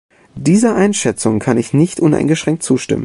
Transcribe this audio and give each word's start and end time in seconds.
Dieser 0.33 0.73
Einschätzung 0.75 1.37
kann 1.37 1.57
ich 1.59 1.73
nicht 1.73 1.99
uneingeschränkt 1.99 2.63
zustimmen. 2.63 2.99